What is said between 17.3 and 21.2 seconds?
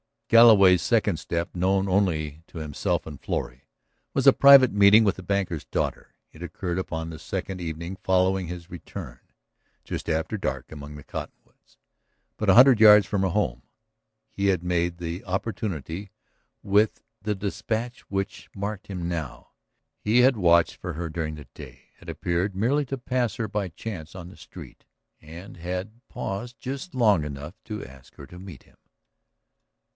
despatch which marked him now; he had watched for her